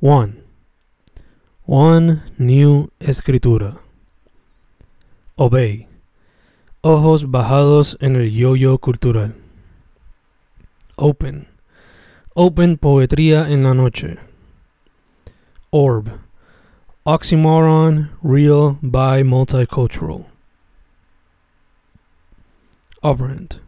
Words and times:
One. 0.00 0.44
One 1.64 2.22
New 2.38 2.92
Escritura. 3.00 3.80
Obey. 5.36 5.88
Ojos 6.84 7.24
bajados 7.24 7.96
en 8.00 8.14
el 8.14 8.30
yo-yo 8.30 8.78
cultural. 8.78 9.34
Open. 10.96 11.48
Open 12.36 12.76
poetría 12.76 13.50
en 13.50 13.64
la 13.64 13.74
noche. 13.74 14.18
Orb. 15.72 16.20
Oxymoron, 17.04 18.10
real 18.22 18.78
by 18.80 19.24
multicultural. 19.24 20.26
Operant. 23.02 23.58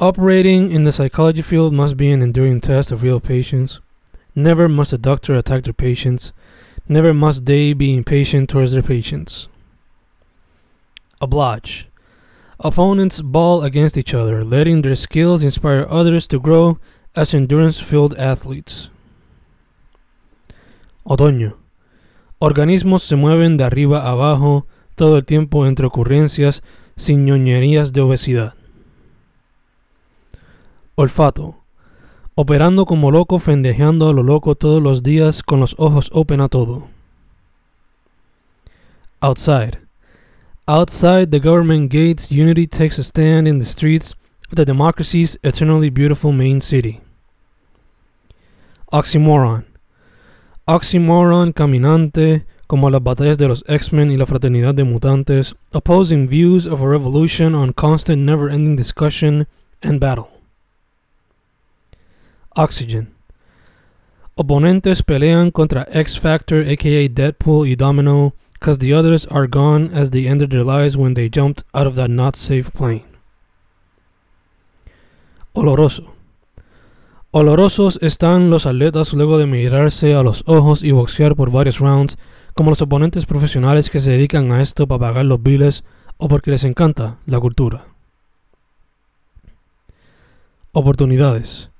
Operating 0.00 0.70
in 0.70 0.84
the 0.84 0.92
psychology 0.92 1.42
field 1.42 1.74
must 1.74 1.98
be 1.98 2.10
an 2.10 2.22
enduring 2.22 2.62
test 2.62 2.90
of 2.90 3.02
real 3.02 3.20
patience. 3.20 3.80
Never 4.38 4.68
must 4.68 4.92
a 4.92 4.98
doctor 4.98 5.34
attack 5.34 5.62
their 5.64 5.72
patients. 5.72 6.30
Never 6.86 7.14
must 7.14 7.46
they 7.46 7.72
be 7.72 7.96
impatient 7.96 8.50
towards 8.50 8.72
their 8.72 8.82
patients. 8.82 9.48
Oblige. 11.22 11.88
Opponents 12.60 13.22
ball 13.22 13.62
against 13.62 13.96
each 13.96 14.12
other, 14.12 14.44
letting 14.44 14.82
their 14.82 14.94
skills 14.94 15.42
inspire 15.42 15.86
others 15.88 16.28
to 16.28 16.38
grow 16.38 16.78
as 17.14 17.32
endurance 17.32 17.80
filled 17.80 18.14
athletes. 18.18 18.90
Otoño. 21.06 21.56
Organismos 22.38 23.02
se 23.02 23.16
mueven 23.16 23.56
de 23.56 23.64
arriba 23.64 24.02
a 24.02 24.10
abajo 24.10 24.66
todo 24.96 25.16
el 25.16 25.24
tiempo 25.24 25.66
entre 25.66 25.86
ocurrencias 25.86 26.62
sin 26.96 27.24
ñoñerías 27.24 27.92
de 27.92 28.02
obesidad. 28.02 28.54
Olfato. 30.94 31.65
Operando 32.38 32.84
como 32.84 33.10
loco, 33.10 33.38
fendejeando 33.38 34.10
a 34.10 34.12
lo 34.12 34.22
loco 34.22 34.56
todos 34.56 34.82
los 34.82 35.02
días 35.02 35.42
con 35.42 35.58
los 35.58 35.74
ojos 35.78 36.10
open 36.12 36.42
a 36.42 36.50
todo. 36.50 36.88
Outside. 39.22 39.78
Outside 40.66 41.30
the 41.30 41.40
government 41.40 41.90
gates, 41.90 42.30
unity 42.30 42.66
takes 42.66 42.98
a 42.98 43.02
stand 43.02 43.48
in 43.48 43.58
the 43.58 43.64
streets 43.64 44.12
of 44.50 44.56
the 44.56 44.66
democracy's 44.66 45.38
eternally 45.42 45.88
beautiful 45.88 46.30
main 46.30 46.60
city. 46.60 47.00
Oxymoron. 48.92 49.64
Oxymoron 50.66 51.52
caminante 51.52 52.44
como 52.66 52.90
las 52.90 53.02
batallas 53.02 53.38
de 53.38 53.48
los 53.48 53.64
X-Men 53.66 54.10
y 54.10 54.18
la 54.18 54.26
fraternidad 54.26 54.74
de 54.74 54.84
mutantes, 54.84 55.54
opposing 55.72 56.28
views 56.28 56.66
of 56.66 56.82
a 56.82 56.86
revolution 56.86 57.54
on 57.54 57.72
constant 57.72 58.18
never-ending 58.18 58.76
discussion 58.76 59.46
and 59.82 60.00
battle. 60.00 60.35
Oxygen. 62.56 63.14
Oponentes 64.34 65.02
pelean 65.02 65.50
contra 65.50 65.86
X 65.92 66.18
Factor, 66.18 66.60
aka 66.60 67.08
Deadpool 67.08 67.68
y 67.68 67.74
Domino, 67.74 68.34
cause 68.60 68.78
the 68.78 68.92
others 68.92 69.26
are 69.30 69.46
gone 69.46 69.90
as 69.94 70.10
they 70.10 70.26
ended 70.26 70.50
their 70.50 70.64
lives 70.64 70.96
when 70.96 71.14
they 71.14 71.28
jumped 71.28 71.62
out 71.72 71.86
of 71.86 71.94
that 71.94 72.10
not 72.10 72.36
safe 72.36 72.70
plane. 72.70 73.04
Oloroso. 75.54 76.14
Olorosos 77.30 77.98
están 78.02 78.50
los 78.50 78.66
atletas 78.66 79.12
luego 79.12 79.38
de 79.38 79.46
mirarse 79.46 80.14
a 80.14 80.22
los 80.22 80.42
ojos 80.46 80.82
y 80.82 80.90
boxear 80.90 81.34
por 81.34 81.50
varios 81.50 81.78
rounds, 81.78 82.18
como 82.54 82.70
los 82.70 82.80
oponentes 82.80 83.26
profesionales 83.26 83.90
que 83.90 84.00
se 84.00 84.12
dedican 84.12 84.52
a 84.52 84.62
esto 84.62 84.86
para 84.86 85.00
pagar 85.00 85.26
los 85.26 85.42
biles 85.42 85.84
o 86.16 86.28
porque 86.28 86.50
les 86.50 86.64
encanta 86.64 87.18
la 87.26 87.40
cultura. 87.40 87.86
Oportunidades. 90.72 91.70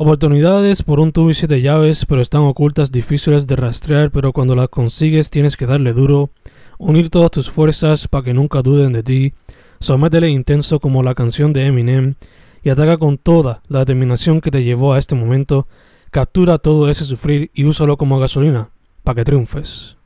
Oportunidades 0.00 0.84
por 0.84 1.00
un 1.00 1.10
tubo 1.10 1.28
y 1.28 1.34
siete 1.34 1.60
llaves, 1.60 2.06
pero 2.06 2.20
están 2.20 2.42
ocultas, 2.42 2.92
difíciles 2.92 3.48
de 3.48 3.56
rastrear, 3.56 4.12
pero 4.12 4.32
cuando 4.32 4.54
las 4.54 4.68
consigues 4.68 5.28
tienes 5.28 5.56
que 5.56 5.66
darle 5.66 5.92
duro, 5.92 6.30
unir 6.78 7.10
todas 7.10 7.32
tus 7.32 7.50
fuerzas 7.50 8.06
para 8.06 8.22
que 8.22 8.32
nunca 8.32 8.62
duden 8.62 8.92
de 8.92 9.02
ti, 9.02 9.34
sométele 9.80 10.28
intenso 10.28 10.78
como 10.78 11.02
la 11.02 11.16
canción 11.16 11.52
de 11.52 11.66
Eminem 11.66 12.14
y 12.62 12.70
ataca 12.70 12.96
con 12.96 13.18
toda 13.18 13.60
la 13.66 13.80
determinación 13.80 14.40
que 14.40 14.52
te 14.52 14.62
llevó 14.62 14.92
a 14.92 15.00
este 15.00 15.16
momento, 15.16 15.66
captura 16.12 16.58
todo 16.58 16.88
ese 16.88 17.02
sufrir 17.02 17.50
y 17.52 17.64
úsalo 17.64 17.96
como 17.96 18.20
gasolina 18.20 18.70
para 19.02 19.16
que 19.16 19.24
triunfes. 19.24 19.96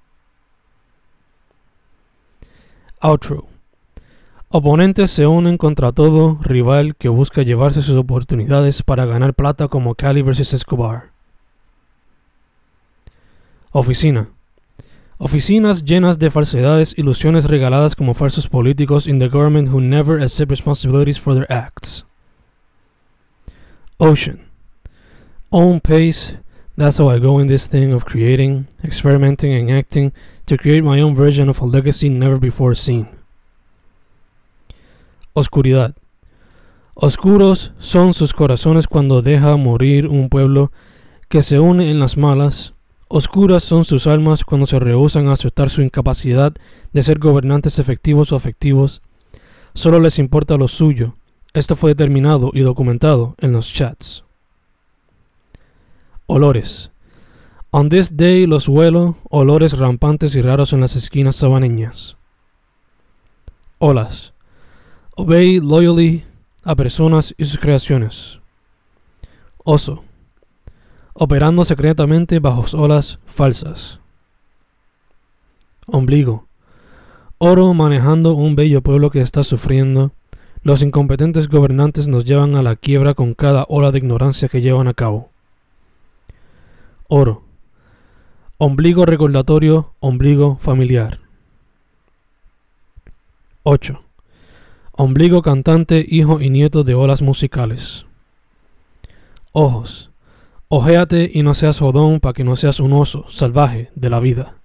Outro. 2.99 3.52
Oponentes 4.55 5.11
se 5.11 5.27
unen 5.27 5.57
contra 5.57 5.93
todo 5.93 6.39
rival 6.43 6.95
que 6.95 7.09
busca 7.09 7.41
llevarse 7.41 7.81
sus 7.81 7.97
oportunidades 7.97 8.83
para 8.83 9.07
ganar 9.07 9.33
plata 9.33 9.69
como 9.69 9.95
Cali 9.95 10.21
vs 10.21 10.53
Escobar. 10.53 11.11
Oficina. 13.71 14.29
Oficinas 15.17 15.87
llenas 15.87 16.19
de 16.19 16.31
falsedades, 16.31 16.93
ilusiones 16.99 17.47
regaladas 17.47 17.97
como 17.97 18.13
falsos 18.13 18.47
políticos 18.47 19.07
in 19.07 19.19
the 19.21 19.29
government 19.29 19.71
who 19.71 19.81
never 19.81 20.23
accept 20.23 20.51
responsibilities 20.51 21.19
for 21.19 21.33
their 21.33 21.51
acts. 21.51 22.05
Ocean. 23.97 24.51
Own 25.49 25.81
pace. 25.81 26.37
That's 26.77 26.99
how 26.99 27.09
I 27.09 27.19
go 27.19 27.41
in 27.41 27.49
this 27.49 27.71
thing 27.71 27.95
of 27.95 28.05
creating, 28.05 28.67
experimenting, 28.85 29.55
and 29.55 29.71
acting 29.71 30.13
to 30.45 30.59
create 30.59 30.85
my 30.85 31.01
own 31.01 31.15
version 31.15 31.49
of 31.49 31.63
a 31.63 31.65
legacy 31.65 32.11
never 32.11 32.37
before 32.37 32.75
seen. 32.75 33.22
Oscuridad. 35.35 35.95
Oscuros 36.95 37.73
son 37.79 38.13
sus 38.13 38.35
corazones 38.35 38.87
cuando 38.87 39.23
deja 39.23 39.57
morir 39.57 40.07
un 40.07 40.29
pueblo 40.29 40.73
que 41.29 41.43
se 41.43 41.59
une 41.59 41.91
en 41.91 41.99
las 41.99 42.19
malas. 42.19 42.75
Oscuras 43.09 43.65
son 43.65 43.87
sus 43.87 44.07
almas 44.07 44.45
cuando 44.45 44.67
se 44.67 44.79
rehusan 44.79 45.29
a 45.29 45.33
aceptar 45.33 45.71
su 45.71 45.81
incapacidad 45.81 46.53
de 46.93 47.03
ser 47.03 47.19
gobernantes 47.19 47.79
efectivos 47.79 48.33
o 48.33 48.37
afectivos. 48.37 49.01
Solo 49.75 50.01
les 50.01 50.19
importa 50.19 50.59
lo 50.59 50.69
suyo. 50.69 51.15
Esto 51.55 51.77
fue 51.77 51.93
determinado 51.93 52.51
y 52.53 52.61
documentado 52.61 53.35
en 53.39 53.53
los 53.53 53.73
chats. 53.73 54.25
Olores. 56.27 56.91
On 57.71 57.89
this 57.89 58.19
day 58.19 58.47
los 58.47 58.69
huelo, 58.69 59.17
olores 59.31 59.79
rampantes 59.79 60.35
y 60.35 60.43
raros 60.43 60.75
en 60.75 60.83
las 60.83 60.95
esquinas 60.95 61.37
sabaneñas. 61.37 62.19
Olas. 63.79 64.35
Obey 65.15 65.61
loyally 65.61 66.25
a 66.65 66.75
personas 66.75 67.35
y 67.37 67.45
sus 67.45 67.59
creaciones. 67.59 68.41
Oso. 69.59 70.05
Operando 71.13 71.65
secretamente 71.67 72.39
bajo 72.39 72.65
olas 72.77 73.19
falsas. 73.27 74.01
Ombligo. 75.87 76.47
Oro 77.37 77.75
manejando 77.75 78.33
un 78.33 78.57
bello 78.57 78.81
pueblo 78.83 79.11
que 79.11 79.21
está 79.21 79.45
sufriendo. 79.45 80.13
Los 80.63 80.83
incompetentes 80.83 81.49
gobernantes 81.49 82.09
nos 82.09 82.25
llevan 82.25 82.55
a 82.55 82.63
la 82.63 82.77
quiebra 82.77 83.13
con 83.13 83.35
cada 83.35 83.67
ola 83.69 83.91
de 83.91 83.99
ignorancia 83.99 84.49
que 84.49 84.63
llevan 84.63 84.89
a 84.89 84.95
cabo. 84.95 85.29
Oro. 87.09 87.43
Ombligo 88.57 89.05
recordatorio, 89.05 89.93
ombligo 90.01 90.57
familiar. 90.61 91.19
8. 93.65 94.03
Ombligo 94.95 95.41
cantante, 95.41 96.05
hijo 96.07 96.41
y 96.41 96.51
nieto 96.51 96.85
de 96.85 96.95
olas 96.95 97.23
musicales. 97.23 98.05
Ojos. 99.53 100.11
Ojéate 100.69 101.31
y 101.33 101.43
no 101.43 101.55
seas 101.55 101.79
jodón 101.79 102.21
para 102.21 102.35
que 102.35 102.45
no 102.45 102.57
seas 102.57 102.79
un 102.79 102.93
oso 102.93 103.25
salvaje 103.29 103.91
de 103.95 104.11
la 104.11 104.21
vida. 104.21 104.62